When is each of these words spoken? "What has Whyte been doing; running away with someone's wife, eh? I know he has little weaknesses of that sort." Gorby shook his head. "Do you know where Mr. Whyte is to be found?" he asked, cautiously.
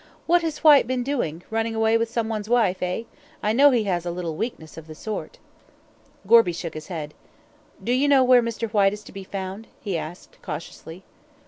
"What 0.25 0.41
has 0.41 0.63
Whyte 0.63 0.87
been 0.87 1.03
doing; 1.03 1.43
running 1.51 1.75
away 1.75 1.95
with 1.95 2.09
someone's 2.09 2.49
wife, 2.49 2.81
eh? 2.81 3.03
I 3.43 3.53
know 3.53 3.69
he 3.69 3.83
has 3.83 4.03
little 4.03 4.35
weaknesses 4.35 4.79
of 4.79 4.87
that 4.87 4.95
sort." 4.95 5.37
Gorby 6.25 6.53
shook 6.53 6.73
his 6.73 6.87
head. 6.87 7.13
"Do 7.83 7.91
you 7.91 8.07
know 8.07 8.23
where 8.23 8.41
Mr. 8.41 8.67
Whyte 8.67 8.93
is 8.93 9.03
to 9.03 9.11
be 9.11 9.23
found?" 9.23 9.67
he 9.79 9.99
asked, 9.99 10.39
cautiously. 10.41 11.03